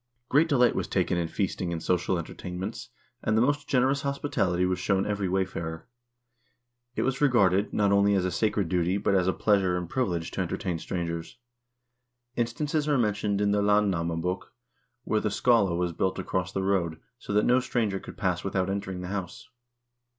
Great 0.29 0.49
delight 0.49 0.73
was 0.75 0.87
taken 0.87 1.15
in 1.15 1.27
feasting 1.27 1.71
and 1.71 1.83
social 1.83 2.17
entertainments, 2.17 2.89
THE 2.89 2.89
VIKING 2.89 2.95
PERIOD 2.95 3.29
89 3.29 3.29
and 3.29 3.37
the 3.37 3.45
most 3.45 3.67
generous 3.69 4.01
hospitality 4.01 4.65
was 4.65 4.79
shown 4.79 5.05
every 5.05 5.29
wayfarer. 5.29 5.87
It 6.95 7.03
was 7.03 7.21
regarded, 7.21 7.71
not 7.71 7.91
only 7.91 8.15
as 8.15 8.25
a 8.25 8.31
sacred 8.31 8.67
duty, 8.67 8.97
but 8.97 9.13
as 9.13 9.27
a 9.27 9.31
pleasure 9.33 9.77
and 9.77 9.85
a 9.85 9.87
priv 9.87 10.07
ilege 10.07 10.31
to 10.31 10.41
entertain 10.41 10.79
strangers. 10.79 11.37
Instances 12.35 12.87
are 12.87 12.97
mentioned 12.97 13.41
in 13.41 13.51
the 13.51 13.61
"Landnamabok" 13.61 14.47
where 15.03 15.19
the 15.21 15.29
skaale 15.29 15.77
was 15.77 15.93
built 15.93 16.17
across 16.17 16.51
the 16.51 16.63
road, 16.63 16.99
so 17.19 17.31
that 17.33 17.45
no 17.45 17.59
stranger 17.59 17.99
could 17.99 18.17
pass 18.17 18.43
without 18.43 18.71
entering 18.71 19.01
the 19.01 19.09
house. 19.09 19.49